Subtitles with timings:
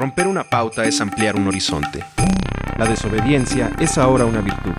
[0.00, 2.02] Romper una pauta es ampliar un horizonte.
[2.78, 4.72] La desobediencia es ahora una virtud.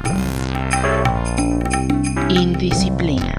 [2.27, 3.35] Indisciplina.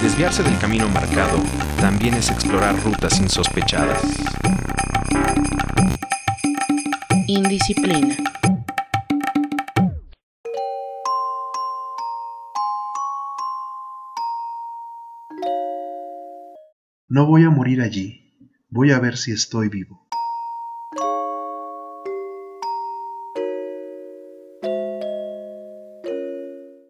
[0.00, 1.36] Desviarse del camino marcado
[1.78, 4.00] también es explorar rutas insospechadas.
[7.26, 8.16] Indisciplina.
[17.10, 18.25] No voy a morir allí,
[18.68, 20.00] voy a ver si estoy vivo.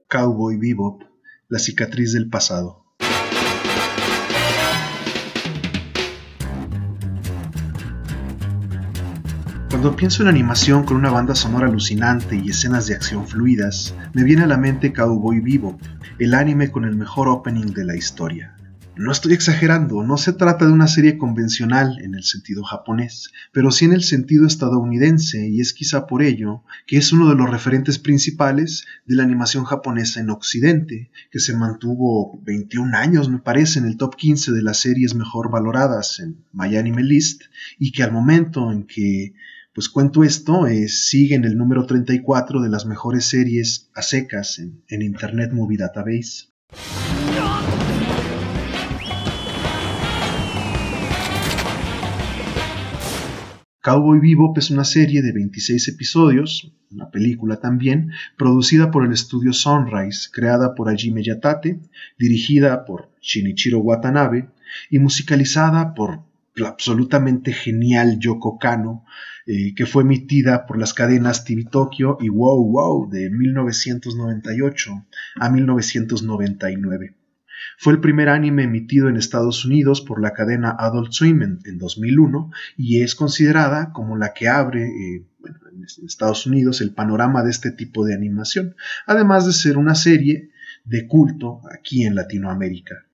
[0.08, 1.02] Cowboy Bebop,
[1.48, 2.84] la cicatriz del pasado.
[9.68, 14.24] Cuando pienso en animación con una banda sonora alucinante y escenas de acción fluidas, me
[14.24, 15.78] viene a la mente Cowboy Bebop,
[16.18, 18.55] el anime con el mejor opening de la historia.
[18.98, 23.70] No estoy exagerando, no se trata de una serie convencional en el sentido japonés, pero
[23.70, 27.50] sí en el sentido estadounidense, y es quizá por ello que es uno de los
[27.50, 33.80] referentes principales de la animación japonesa en Occidente, que se mantuvo 21 años, me parece,
[33.80, 37.42] en el top 15 de las series mejor valoradas en My Anime List,
[37.78, 39.34] y que al momento en que
[39.74, 44.58] pues cuento esto, eh, sigue en el número 34 de las mejores series a secas
[44.58, 46.46] en Internet Movie Database.
[53.86, 59.52] Cowboy Bebop es una serie de 26 episodios, una película también, producida por el estudio
[59.52, 61.78] Sunrise, creada por Hajime Yatate,
[62.18, 64.48] dirigida por Shinichiro Watanabe
[64.90, 66.24] y musicalizada por
[66.56, 69.04] la absolutamente genial Yoko Kano,
[69.46, 75.06] eh, que fue emitida por las cadenas TV Tokyo y Wow Wow de 1998
[75.38, 77.14] a 1999.
[77.78, 82.50] Fue el primer anime emitido en Estados Unidos por la cadena Adult Swim en, 2001
[82.76, 85.26] y es considerada como la que abre eh,
[85.72, 88.74] en Estados Unidos el panorama de este tipo de animación,
[89.06, 90.50] además de ser una serie
[90.84, 93.06] de culto aquí en Latinoamérica.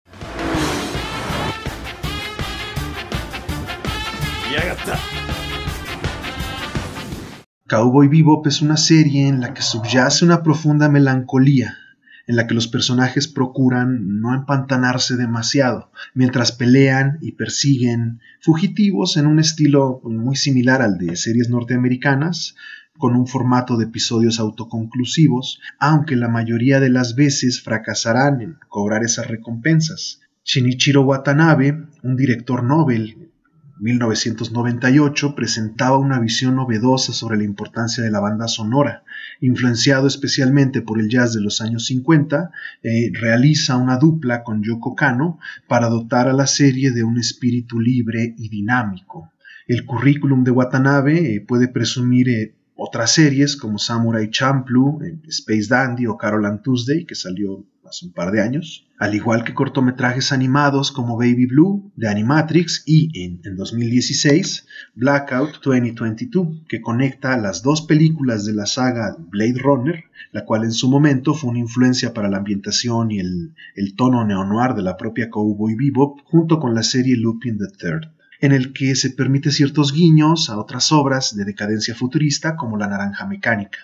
[7.73, 11.79] Cowboy Bebop es una serie en la que subyace una profunda melancolía,
[12.27, 19.27] en la que los personajes procuran no empantanarse demasiado, mientras pelean y persiguen fugitivos en
[19.27, 22.55] un estilo muy similar al de series norteamericanas,
[22.99, 29.03] con un formato de episodios autoconclusivos, aunque la mayoría de las veces fracasarán en cobrar
[29.03, 30.21] esas recompensas.
[30.45, 33.33] Shinichiro Watanabe, un director Nobel
[33.81, 39.03] 1998 presentaba una visión novedosa sobre la importancia de la banda sonora.
[39.43, 42.53] Influenciado especialmente por el jazz de los años 50,
[42.85, 47.81] eh, realiza una dupla con Yoko Kano para dotar a la serie de un espíritu
[47.81, 49.33] libre y dinámico.
[49.67, 56.07] El currículum de Watanabe eh, puede presumir eh, otras series como Samurai Champloo, Space Dandy
[56.07, 57.65] o Carol Tuesday, que salió
[58.03, 63.11] un par de años, al igual que cortometrajes animados como Baby Blue de Animatrix y
[63.23, 70.45] en, 2016 Blackout 2022, que conecta las dos películas de la saga Blade Runner, la
[70.45, 74.75] cual en su momento fue una influencia para la ambientación y el, el tono neo-noir
[74.75, 78.11] de la propia Cowboy Bebop, junto con la serie Lupin the Third
[78.41, 82.89] en el que se permite ciertos guiños a otras obras de decadencia futurista como La
[82.89, 83.79] Naranja Mecánica.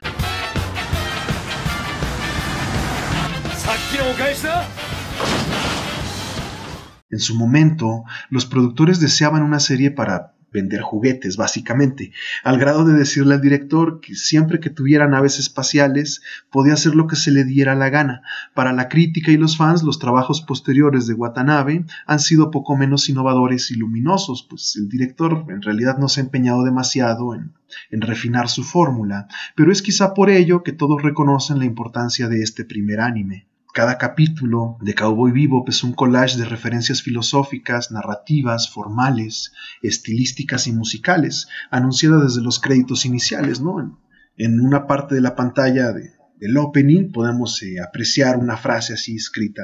[7.11, 12.95] En su momento, los productores deseaban una serie para vender juguetes, básicamente, al grado de
[12.95, 17.45] decirle al director que siempre que tuviera naves espaciales podía hacer lo que se le
[17.45, 18.23] diera la gana.
[18.55, 23.09] Para la crítica y los fans, los trabajos posteriores de Watanabe han sido poco menos
[23.09, 27.53] innovadores y luminosos, pues el director en realidad no se ha empeñado demasiado en,
[27.91, 32.43] en refinar su fórmula, pero es quizá por ello que todos reconocen la importancia de
[32.43, 33.47] este primer anime.
[33.79, 39.53] Cada capítulo de Cowboy Bebop es un collage de referencias filosóficas, narrativas, formales,
[39.83, 44.03] estilísticas y musicales, anunciada desde los créditos iniciales, ¿no?
[44.37, 49.63] En, una parte de la pantalla del opening podemos eh, apreciar una frase así escrita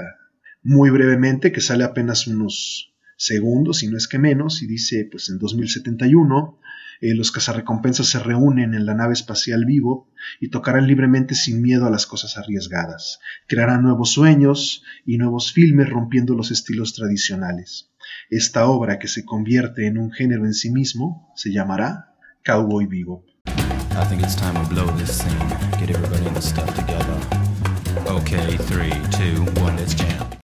[0.63, 5.29] muy brevemente que sale apenas unos segundos, si no es que menos, y dice, pues
[5.29, 6.61] en 2071
[7.01, 10.09] eh, los cazarrecompensas se reúnen en la nave espacial vivo
[10.41, 13.21] y tocarán libremente sin miedo a las cosas arriesgadas.
[13.47, 17.91] Crearán nuevos sueños y nuevos filmes rompiendo los estilos tradicionales.
[18.31, 23.25] Esta obra, que se convierte en un género en sí mismo, se llamará Cowboy Vivo.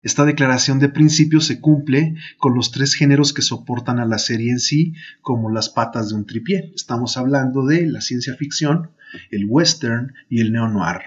[0.03, 4.51] Esta declaración de principio se cumple con los tres géneros que soportan a la serie
[4.51, 6.73] en sí como las patas de un tripié.
[6.75, 8.93] Estamos hablando de la ciencia ficción,
[9.31, 11.01] el western y el neo-noir.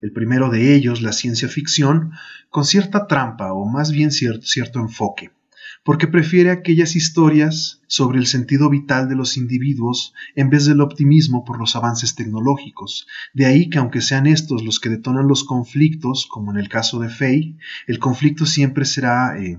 [0.00, 2.10] El primero de ellos, la ciencia ficción,
[2.50, 5.30] con cierta trampa o más bien cierto, enfoque
[5.84, 11.44] porque prefiere aquellas historias sobre el sentido vital de los individuos en vez del optimismo
[11.44, 13.06] por los avances tecnológicos.
[13.34, 17.00] De ahí que aunque sean estos los que detonan los conflictos, como en el caso
[17.00, 19.58] de Faye, el conflicto siempre será eh,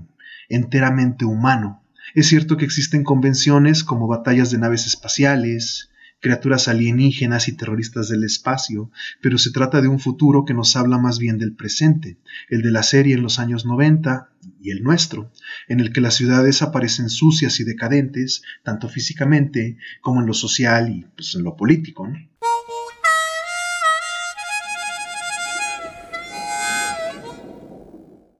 [0.54, 1.82] enteramente humano.
[2.14, 5.90] Es cierto que existen convenciones como batallas de naves espaciales,
[6.24, 8.90] criaturas alienígenas y terroristas del espacio,
[9.20, 12.16] pero se trata de un futuro que nos habla más bien del presente,
[12.48, 14.30] el de la serie en los años 90
[14.62, 15.30] y el nuestro,
[15.68, 20.88] en el que las ciudades aparecen sucias y decadentes, tanto físicamente como en lo social
[20.88, 22.08] y pues, en lo político.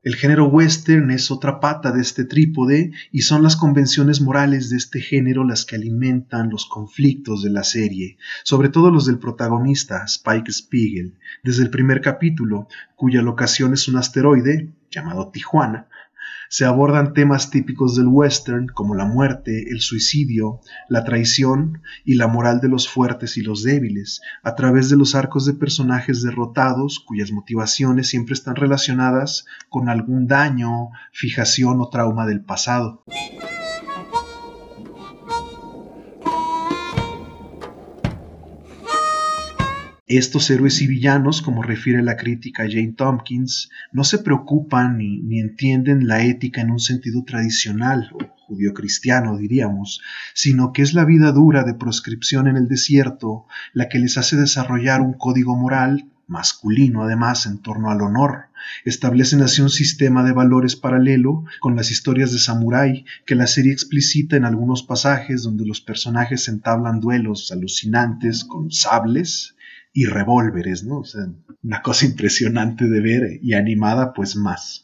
[0.04, 4.76] El género western es otra pata de este trípode y son las convenciones morales de
[4.76, 10.04] este género las que alimentan los conflictos de la serie, sobre todo los del protagonista,
[10.04, 15.88] Spike Spiegel, desde el primer capítulo, cuya locación es un asteroide, llamado Tijuana,
[16.54, 22.28] se abordan temas típicos del western como la muerte, el suicidio, la traición y la
[22.28, 27.00] moral de los fuertes y los débiles, a través de los arcos de personajes derrotados
[27.04, 33.02] cuyas motivaciones siempre están relacionadas con algún daño, fijación o trauma del pasado.
[40.18, 46.06] Estos héroes y villanos, como refiere la crítica Jane Tompkins, no se preocupan ni, entienden
[46.06, 50.02] la ética en un sentido tradicional o judío-cristiano, diríamos,
[50.32, 54.36] sino que es la vida dura de proscripción en el desierto la que les hace
[54.36, 58.44] desarrollar un código moral masculino además en torno al honor.
[58.84, 63.72] Establecen así un sistema de valores paralelo con las historias de samurái que la serie
[63.72, 69.54] explicita en algunos pasajes donde los personajes entablan duelos alucinantes con sables
[69.94, 70.98] y revólveres, ¿no?
[70.98, 71.22] O sea,
[71.62, 74.83] una cosa impresionante de ver y animada pues más.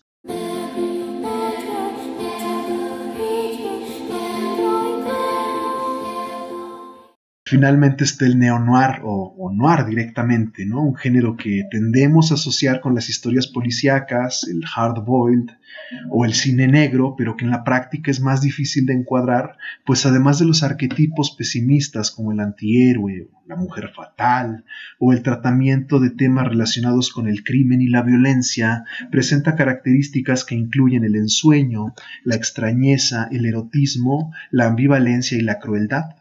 [7.50, 10.82] Finalmente está el neo-noir o, noir directamente, ¿no?
[10.85, 15.50] Un género que tendemos a asociar con las historias policíacas, el hard-boiled
[16.11, 20.06] o el cine negro, pero que en la práctica es más difícil de encuadrar, pues
[20.06, 24.64] además de los arquetipos pesimistas como el antihéroe, la mujer fatal
[25.00, 30.55] o el tratamiento de temas relacionados con el crimen y la violencia, presenta características que
[30.55, 36.19] incluyen el ensueño, la extrañeza, el erotismo, la ambivalencia y la crueldad.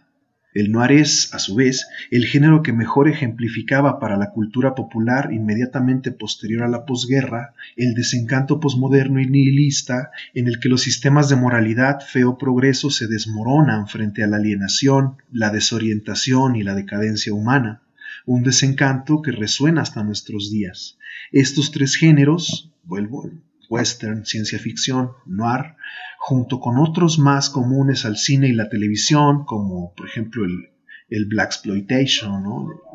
[0.52, 5.32] El noir es, a su vez, el género que mejor ejemplificaba para la cultura popular
[5.32, 11.30] inmediatamente posterior a la posguerra el desencanto posmoderno y nihilista en el que los sistemas
[11.30, 17.32] de moralidad, feo progreso se desmoronan frente a la alienación, la desorientación y la decadencia
[17.32, 17.84] humana,
[18.26, 20.98] un desencanto que resuena hasta nuestros días.
[21.32, 23.30] Estos tres géneros, vuelvo,
[23.70, 25.76] western, ciencia ficción, noir,
[26.20, 30.70] junto con otros más comunes al cine y la televisión, como por ejemplo el,
[31.10, 32.44] el Black Exploitation,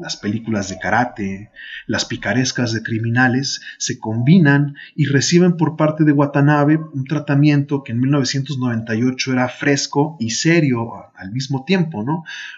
[0.00, 1.50] las películas de karate,
[1.86, 7.92] las picarescas de criminales, se combinan y reciben por parte de Watanabe un tratamiento que
[7.92, 12.04] en 1998 era fresco y serio al mismo tiempo.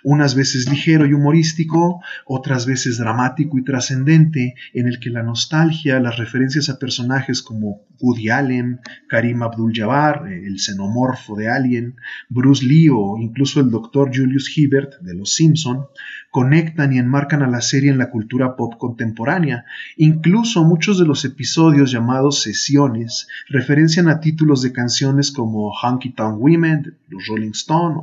[0.05, 6.01] Unas veces ligero y humorístico, otras veces dramático y trascendente, en el que la nostalgia,
[6.01, 11.97] las referencias a personajes como Woody Allen, Karim Abdul-Jabbar, el xenomorfo de Alien,
[12.29, 15.87] Bruce Lee o incluso el doctor Julius Hibbert de Los Simpson,
[16.31, 19.65] conectan y enmarcan a la serie en la cultura pop contemporánea.
[19.97, 26.41] Incluso muchos de los episodios llamados sesiones referencian a títulos de canciones como Honky Tonk
[26.41, 28.01] Women, los Rolling Stones,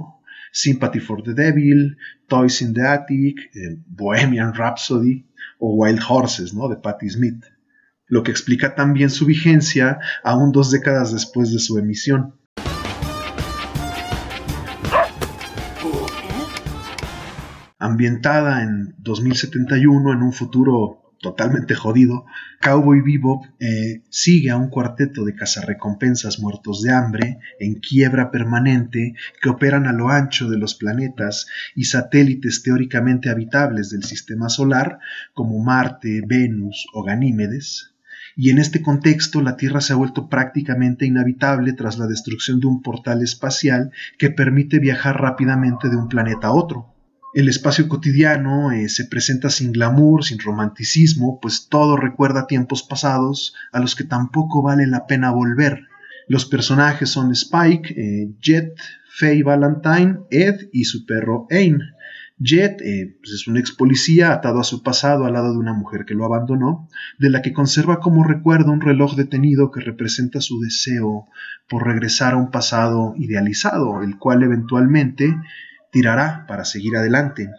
[0.51, 1.97] Sympathy for the Devil,
[2.27, 5.25] Toys in the Attic, eh, Bohemian Rhapsody
[5.59, 6.69] o Wild Horses, ¿no?
[6.69, 7.43] de Patti Smith,
[8.07, 12.35] lo que explica también su vigencia aún dos décadas después de su emisión.
[17.93, 22.25] Ambientada en 2071 en un futuro totalmente jodido,
[22.59, 29.13] Cowboy Bebop eh, sigue a un cuarteto de cazarrecompensas muertos de hambre, en quiebra permanente,
[29.39, 31.45] que operan a lo ancho de los planetas
[31.75, 34.97] y satélites teóricamente habitables del sistema solar,
[35.35, 37.93] como Marte, Venus o Ganímedes.
[38.35, 42.65] Y en este contexto la Tierra se ha vuelto prácticamente inhabitable tras la destrucción de
[42.65, 46.92] un portal espacial que permite viajar rápidamente de un planeta a otro.
[47.33, 53.55] El espacio cotidiano eh, se presenta sin glamour, sin romanticismo, pues todo recuerda tiempos pasados
[53.71, 55.87] a los que tampoco vale la pena volver.
[56.27, 58.75] Los personajes son Spike, eh, Jet,
[59.17, 61.79] Faye Valentine, Ed y su perro Ain.
[62.37, 65.73] Jet eh, pues es un ex policía atado a su pasado al lado de una
[65.73, 66.87] mujer que lo abandonó,
[67.17, 71.27] de la que conserva como recuerdo un reloj detenido que representa su deseo
[71.67, 75.35] por regresar a un pasado idealizado, el cual eventualmente
[75.93, 77.49] tirará para seguir adelante.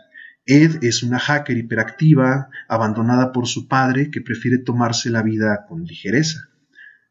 [0.44, 5.84] Ed es una hacker hiperactiva, abandonada por su padre, que prefiere tomarse la vida con
[5.84, 6.50] ligereza.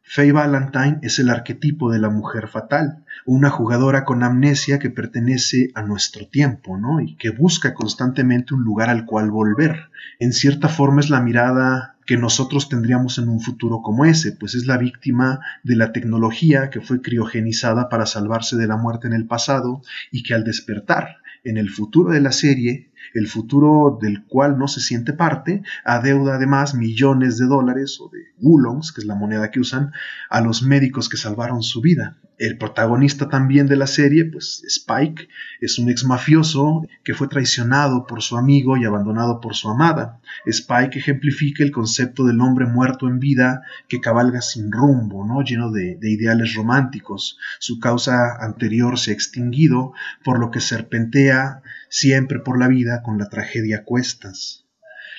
[0.03, 5.71] Faye Valentine es el arquetipo de la mujer fatal, una jugadora con amnesia que pertenece
[5.75, 6.99] a nuestro tiempo, ¿no?
[6.99, 9.89] Y que busca constantemente un lugar al cual volver.
[10.19, 14.55] En cierta forma es la mirada que nosotros tendríamos en un futuro como ese, pues
[14.55, 19.13] es la víctima de la tecnología que fue criogenizada para salvarse de la muerte en
[19.13, 19.81] el pasado
[20.11, 24.67] y que al despertar en el futuro de la serie el futuro del cual no
[24.67, 29.51] se siente parte, adeuda además millones de dólares o de gulongs, que es la moneda
[29.51, 29.91] que usan,
[30.29, 32.17] a los médicos que salvaron su vida.
[32.39, 35.27] El protagonista también de la serie, pues Spike,
[35.61, 40.19] es un ex mafioso que fue traicionado por su amigo y abandonado por su amada.
[40.45, 45.43] Spike ejemplifica el concepto del hombre muerto en vida que cabalga sin rumbo, ¿no?
[45.43, 47.37] lleno de, de ideales románticos.
[47.59, 53.19] Su causa anterior se ha extinguido, por lo que serpentea siempre por la vida con
[53.19, 54.65] la tragedia a cuestas.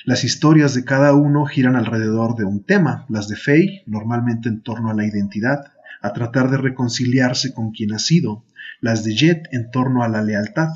[0.03, 4.61] Las historias de cada uno giran alrededor de un tema, las de Faye normalmente en
[4.61, 5.71] torno a la identidad,
[6.05, 8.45] a tratar de reconciliarse con quien ha sido,
[8.79, 10.69] las de Jet en torno a la lealtad,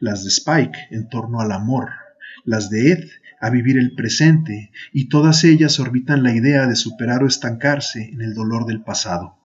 [0.00, 1.90] las de Spike en torno al amor,
[2.44, 3.04] las de Ed
[3.40, 8.20] a vivir el presente, y todas ellas orbitan la idea de superar o estancarse en
[8.20, 9.38] el dolor del pasado.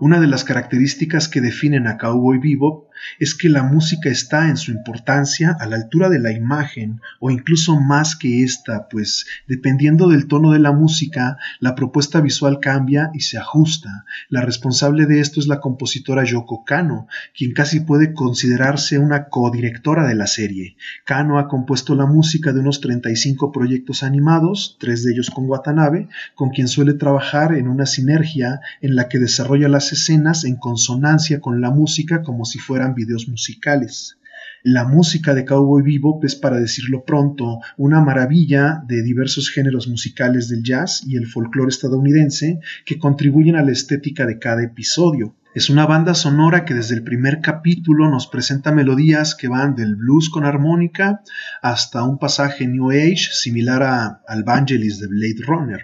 [0.00, 4.56] Una de las características que definen a Cowboy Bebop es que la música está en
[4.56, 10.08] su importancia a la altura de la imagen o incluso más que esta, pues dependiendo
[10.08, 14.04] del tono de la música, la propuesta visual cambia y se ajusta.
[14.28, 20.06] La responsable de esto es la compositora Yoko Kano, quien casi puede considerarse una codirectora
[20.06, 20.76] de la serie.
[21.04, 26.08] Kano ha compuesto la música de unos 35 proyectos animados, tres de ellos con Watanabe,
[26.34, 31.40] con quien suele trabajar en una sinergia en la que desarrolla las escenas en consonancia
[31.40, 32.58] con la música como si
[32.94, 34.18] videos musicales.
[34.62, 40.50] La música de Cowboy Bebop es, para decirlo pronto, una maravilla de diversos géneros musicales
[40.50, 45.34] del jazz y el folclore estadounidense que contribuyen a la estética de cada episodio.
[45.54, 49.96] Es una banda sonora que desde el primer capítulo nos presenta melodías que van del
[49.96, 51.22] blues con armónica
[51.62, 55.80] hasta un pasaje New Age similar a, al Vangelis de Blade Runner.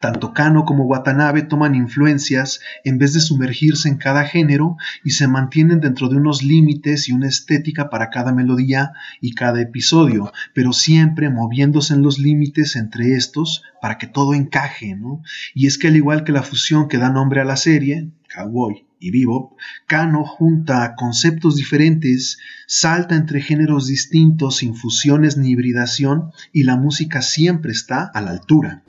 [0.00, 5.26] Tanto Kano como Watanabe toman influencias en vez de sumergirse en cada género y se
[5.26, 10.72] mantienen dentro de unos límites y una estética para cada melodía y cada episodio, pero
[10.72, 15.22] siempre moviéndose en los límites entre estos para que todo encaje, ¿no?
[15.54, 18.86] Y es que al igual que la fusión que da nombre a la serie, Cowboy
[19.00, 26.64] y Bebop, Kano junta conceptos diferentes, salta entre géneros distintos sin fusiones ni hibridación y
[26.64, 28.82] la música siempre está a la altura.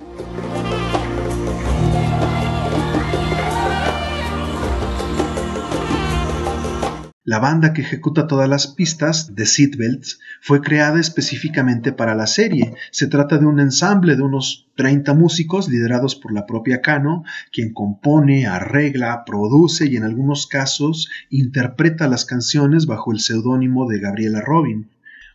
[7.29, 12.73] La banda que ejecuta todas las pistas, The Seatbelts, fue creada específicamente para la serie.
[12.89, 17.71] Se trata de un ensamble de unos 30 músicos liderados por la propia Kano, quien
[17.71, 24.41] compone, arregla, produce y en algunos casos interpreta las canciones bajo el seudónimo de Gabriela
[24.41, 24.89] Robin.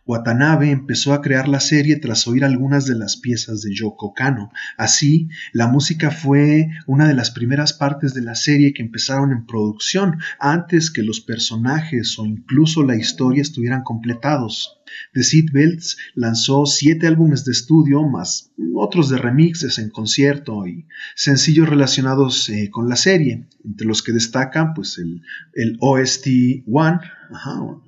[0.07, 4.51] Watanabe empezó a crear la serie tras oír algunas de las piezas de Yoko Kano.
[4.77, 9.47] Así, la música fue una de las primeras partes de la serie que empezaron en
[9.47, 14.79] producción antes que los personajes o incluso la historia estuvieran completados.
[15.13, 21.69] The Seatbelts lanzó siete álbumes de estudio más otros de remixes en concierto y sencillos
[21.69, 26.27] relacionados eh, con la serie, entre los que destacan pues el, OST
[26.71, 26.99] One,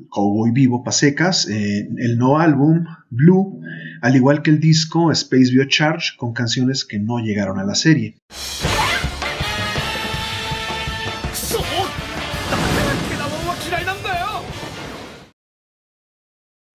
[0.10, 3.62] Cowboy Vivo Pasecas, eh, el no álbum Blue,
[4.02, 8.16] al igual que el disco Space Biocharge con canciones que no llegaron a la serie.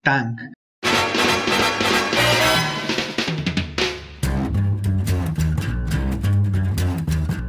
[0.04, 0.40] Tank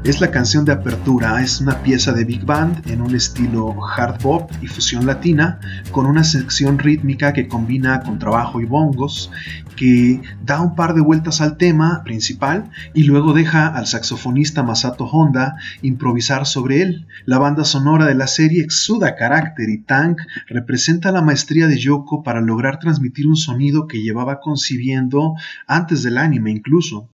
[0.04, 4.22] Es la canción de apertura, es una pieza de big band en un estilo hard
[4.22, 9.32] bop y fusión latina, con una sección rítmica que combina con trabajo y bongos,
[9.78, 15.06] que da un par de vueltas al tema principal y luego deja al saxofonista Masato
[15.06, 17.08] Honda improvisar sobre él.
[17.24, 22.24] La banda sonora de la serie exuda carácter y Tank representa la maestría de Yoko
[22.24, 27.10] para lograr transmitir un sonido que llevaba concibiendo antes del anime incluso.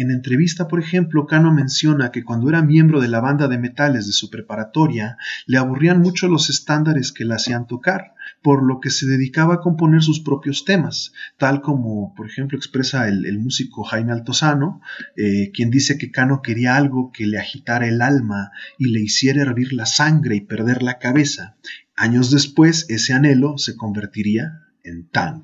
[0.00, 4.06] En entrevista, por ejemplo, Kano menciona que cuando era miembro de la banda de metales
[4.06, 8.88] de su preparatoria, le aburrían mucho los estándares que le hacían tocar, por lo que
[8.88, 14.12] se dedicaba a componer sus propios temas, tal como, por ejemplo, expresa el, músico Jaime
[14.12, 14.80] Altozano,
[15.18, 19.42] eh, quien dice que Kano quería algo que le agitara el alma y le hiciera
[19.42, 21.58] hervir la sangre y perder la cabeza.
[21.94, 25.42] Años después, ese anhelo se convertiría en Tang.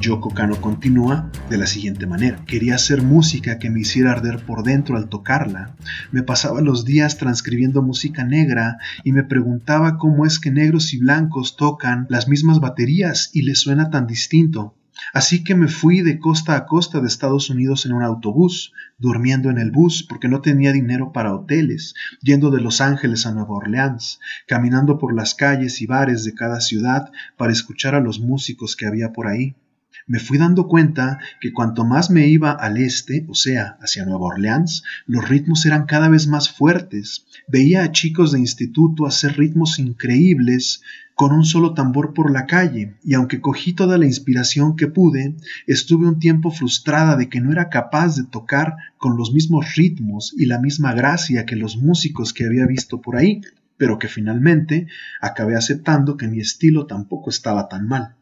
[0.00, 2.42] Yoko Kano continúa de la siguiente manera.
[2.46, 5.76] Quería hacer música que me hiciera arder por dentro al tocarla.
[6.10, 10.98] Me pasaba los días transcribiendo música negra y me preguntaba cómo es que negros y
[10.98, 14.74] blancos tocan las mismas baterías y les suena tan distinto.
[15.12, 19.50] Así que me fui de costa a costa de Estados Unidos en un autobús, durmiendo
[19.50, 23.54] en el bus porque no tenía dinero para hoteles, yendo de Los Ángeles a Nueva
[23.54, 28.76] Orleans, caminando por las calles y bares de cada ciudad para escuchar a los músicos
[28.76, 29.56] que había por ahí
[30.10, 34.26] me fui dando cuenta que cuanto más me iba al este, o sea, hacia Nueva
[34.26, 37.26] Orleans, los ritmos eran cada vez más fuertes.
[37.46, 40.82] Veía a chicos de instituto hacer ritmos increíbles
[41.14, 45.36] con un solo tambor por la calle, y aunque cogí toda la inspiración que pude,
[45.68, 50.34] estuve un tiempo frustrada de que no era capaz de tocar con los mismos ritmos
[50.36, 53.42] y la misma gracia que los músicos que había visto por ahí,
[53.76, 54.88] pero que finalmente
[55.20, 58.16] acabé aceptando que mi estilo tampoco estaba tan mal.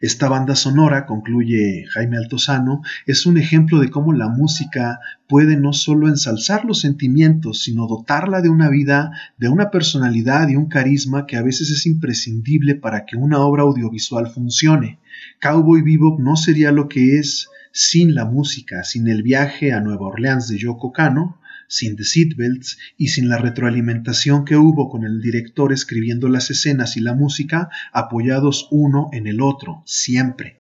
[0.00, 5.74] Esta banda sonora, concluye Jaime Altozano, es un ejemplo de cómo la música puede no
[5.74, 11.26] solo ensalzar los sentimientos, sino dotarla de una vida, de una personalidad y un carisma
[11.26, 15.00] que a veces es imprescindible para que una obra audiovisual funcione.
[15.38, 20.06] Cowboy Bebop no sería lo que es sin la música, sin el viaje a Nueva
[20.06, 21.39] Orleans de Yoko Kano,
[21.70, 26.96] sin The Seatbelts y sin la retroalimentación que hubo con el director escribiendo las escenas
[26.96, 30.60] y la música, apoyados uno en el otro, siempre.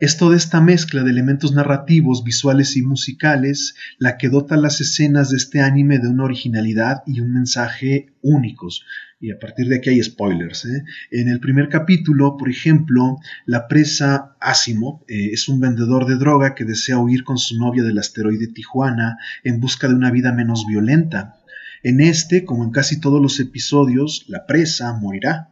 [0.00, 5.30] Es toda esta mezcla de elementos narrativos, visuales y musicales la que dota las escenas
[5.30, 8.84] de este anime de una originalidad y un mensaje únicos.
[9.24, 10.66] Y a partir de aquí hay spoilers.
[10.66, 10.84] ¿eh?
[11.10, 16.54] En el primer capítulo, por ejemplo, la presa Asimo eh, es un vendedor de droga
[16.54, 20.66] que desea huir con su novia del asteroide Tijuana en busca de una vida menos
[20.68, 21.36] violenta.
[21.82, 25.48] En este, como en casi todos los episodios, la presa morirá.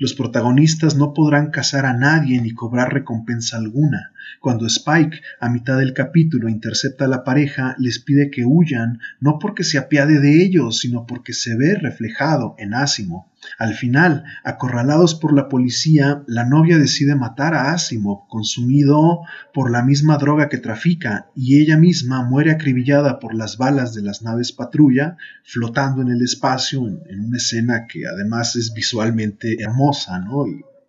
[0.00, 4.10] Los protagonistas no podrán cazar a nadie ni cobrar recompensa alguna.
[4.40, 9.38] Cuando Spike, a mitad del capítulo, intercepta a la pareja, les pide que huyan, no
[9.38, 13.32] porque se apiade de ellos, sino porque se ve reflejado en Asimo.
[13.58, 19.20] Al final, acorralados por la policía, la novia decide matar a Asimov, consumido
[19.52, 24.02] por la misma droga que trafica, y ella misma muere acribillada por las balas de
[24.02, 30.20] las naves patrulla, flotando en el espacio en, una escena que además es visualmente hermosa,
[30.20, 30.46] ¿no?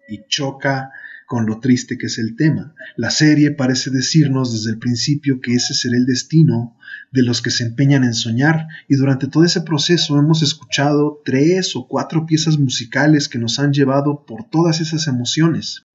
[0.07, 0.91] y choca
[1.33, 2.75] con lo triste que es el tema.
[2.95, 6.77] La serie parece decirnos desde el principio que ese será el destino
[7.11, 11.75] de los que se empeñan en soñar y durante todo ese proceso hemos escuchado tres
[11.75, 15.87] o cuatro piezas musicales que nos han llevado por todas esas emociones.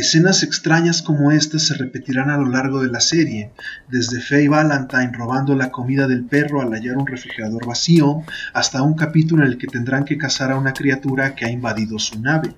[0.00, 3.50] Escenas extrañas como estas se repetirán a lo largo de la serie,
[3.90, 8.22] desde Faye Valentine robando la comida del perro al hallar un refrigerador vacío,
[8.54, 11.98] hasta un capítulo en el que tendrán que cazar a una criatura que ha invadido
[11.98, 12.54] su nave.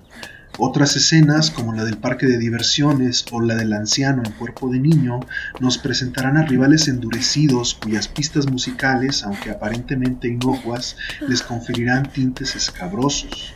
[0.57, 4.79] Otras escenas, como la del parque de diversiones o la del anciano en cuerpo de
[4.79, 5.19] niño,
[5.59, 10.95] nos presentarán a rivales endurecidos cuyas pistas musicales, aunque aparentemente inocuas,
[11.27, 13.53] les conferirán tintes escabrosos.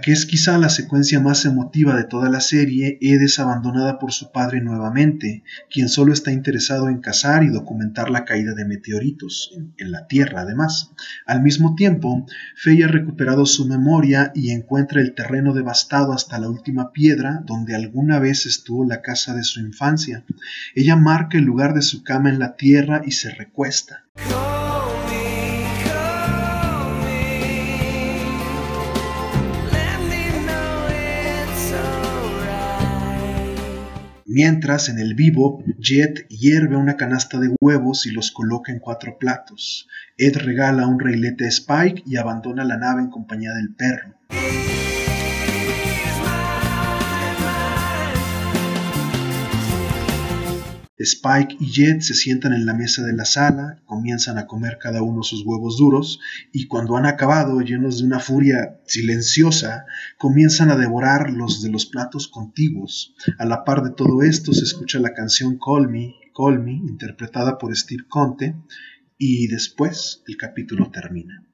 [0.00, 4.12] Que es quizá la secuencia más emotiva de toda la serie, Ed es abandonada por
[4.12, 9.52] su padre nuevamente, quien solo está interesado en cazar y documentar la caída de meteoritos,
[9.76, 10.90] en, la Tierra además.
[11.26, 16.48] Al mismo tiempo, Faye ha recuperado su memoria y encuentra el terreno devastado hasta la
[16.48, 20.24] última piedra donde alguna vez estuvo la casa de su infancia.
[20.74, 24.04] Ella marca el lugar de su cama en la Tierra y se recuesta.
[34.32, 39.18] Mientras, en el vivo, Jet hierve una canasta de huevos y los coloca en cuatro
[39.18, 39.88] platos.
[40.16, 44.14] Ed regala un reilete a Spike y abandona la nave en compañía del perro.
[51.02, 55.02] Spike y Jet se sientan en la mesa de la sala, comienzan a comer cada
[55.02, 56.20] uno sus huevos duros
[56.52, 59.86] y cuando han acabado, llenos de una furia silenciosa,
[60.18, 63.14] comienzan a devorar los de los platos contiguos.
[63.38, 67.56] A la par de todo esto se escucha la canción Call Me, Call Me, interpretada
[67.56, 68.56] por Steve Conte,
[69.16, 71.44] y después el capítulo termina.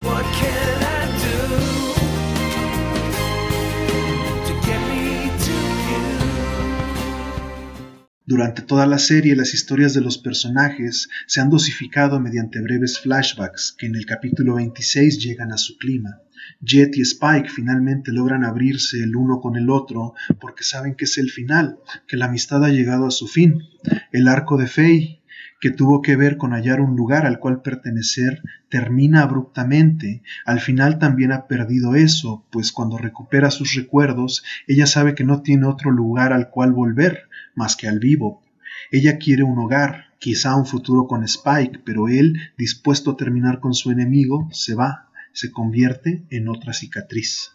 [8.28, 13.76] Durante toda la serie las historias de los personajes se han dosificado mediante breves flashbacks
[13.78, 16.22] que en el capítulo 26 llegan a su clima.
[16.60, 21.18] Jet y Spike finalmente logran abrirse el uno con el otro porque saben que es
[21.18, 23.62] el final, que la amistad ha llegado a su fin.
[24.10, 25.22] El arco de Faye,
[25.60, 30.24] que tuvo que ver con hallar un lugar al cual pertenecer, termina abruptamente.
[30.44, 35.42] Al final también ha perdido eso, pues cuando recupera sus recuerdos, ella sabe que no
[35.42, 38.44] tiene otro lugar al cual volver más que al vivo.
[38.92, 43.74] Ella quiere un hogar, quizá un futuro con Spike, pero él, dispuesto a terminar con
[43.74, 47.52] su enemigo, se va, se convierte en otra cicatriz.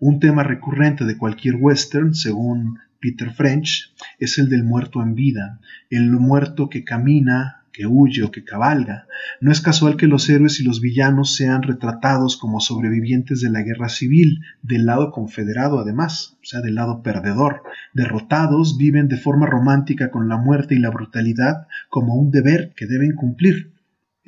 [0.00, 5.60] Un tema recurrente de cualquier western, según Peter French, es el del muerto en vida,
[5.90, 9.06] el muerto que camina que huye o que cabalga.
[9.40, 13.62] No es casual que los héroes y los villanos sean retratados como sobrevivientes de la
[13.62, 17.62] guerra civil, del lado confederado además, o sea, del lado perdedor.
[17.94, 22.86] Derrotados viven de forma romántica con la muerte y la brutalidad como un deber que
[22.86, 23.70] deben cumplir.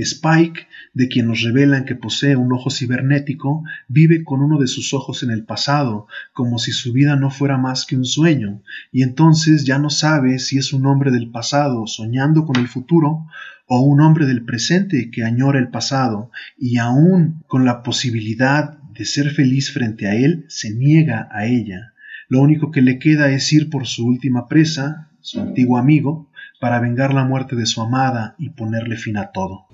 [0.03, 4.93] Spike, de quien nos revelan que posee un ojo cibernético, vive con uno de sus
[4.95, 9.03] ojos en el pasado, como si su vida no fuera más que un sueño, y
[9.03, 13.27] entonces ya no sabe si es un hombre del pasado soñando con el futuro
[13.67, 19.05] o un hombre del presente que añora el pasado, y aún con la posibilidad de
[19.05, 21.95] ser feliz frente a él, se niega a ella.
[22.29, 26.30] Lo único que le queda es ir por su última presa, su antiguo amigo,
[26.61, 29.67] para vengar la muerte de su amada y ponerle fin a todo.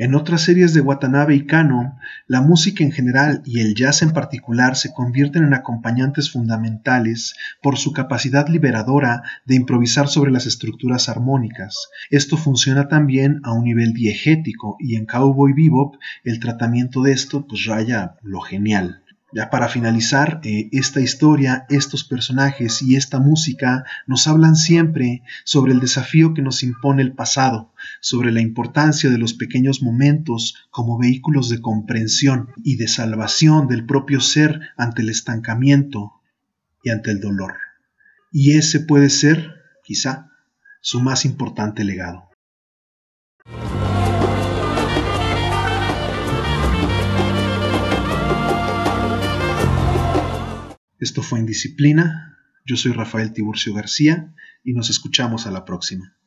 [0.00, 4.12] En otras series de Watanabe y Kano, la música en general y el jazz en
[4.12, 11.08] particular se convierten en acompañantes fundamentales por su capacidad liberadora de improvisar sobre las estructuras
[11.08, 11.88] armónicas.
[12.10, 17.44] Esto funciona también a un nivel diegético y en Cowboy Bebop el tratamiento de esto
[17.48, 19.02] pues raya lo genial.
[19.30, 25.72] Ya para finalizar, eh, esta historia, estos personajes y esta música nos hablan siempre sobre
[25.72, 30.98] el desafío que nos impone el pasado, sobre la importancia de los pequeños momentos como
[30.98, 36.14] vehículos de comprensión y de salvación del propio ser ante el estancamiento
[36.82, 37.54] y ante el dolor.
[38.32, 40.30] Y ese puede ser, quizá,
[40.80, 42.27] su más importante legado.
[50.98, 52.38] Esto fue Indisciplina.
[52.66, 54.34] Yo soy Rafael Tiburcio García
[54.64, 56.17] y nos escuchamos a la próxima.